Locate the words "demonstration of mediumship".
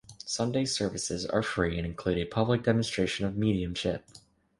2.63-4.03